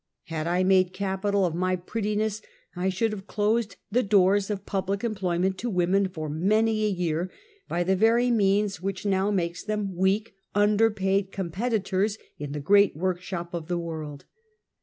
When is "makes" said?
9.29-9.63